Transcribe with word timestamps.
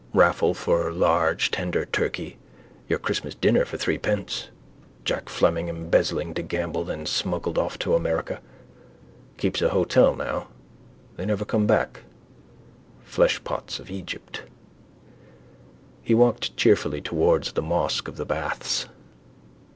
Raffle 0.15 0.55
for 0.55 0.91
large 0.91 1.51
tender 1.51 1.85
turkey. 1.85 2.37
Your 2.89 2.97
Christmas 2.97 3.35
dinner 3.35 3.65
for 3.65 3.77
threepence. 3.77 4.47
Jack 5.05 5.29
Fleming 5.29 5.67
embezzling 5.69 6.33
to 6.33 6.41
gamble 6.41 6.83
then 6.83 7.05
smuggled 7.05 7.59
off 7.59 7.77
to 7.77 7.93
America. 7.93 8.41
Keeps 9.37 9.61
a 9.61 9.69
hotel 9.69 10.15
now. 10.15 10.47
They 11.17 11.25
never 11.27 11.45
come 11.45 11.67
back. 11.67 11.99
Fleshpots 13.05 13.77
of 13.79 13.91
Egypt. 13.91 14.41
He 16.01 16.15
walked 16.15 16.57
cheerfully 16.57 17.01
towards 17.01 17.51
the 17.51 17.61
mosque 17.61 18.07
of 18.07 18.17
the 18.17 18.25
baths. 18.25 18.87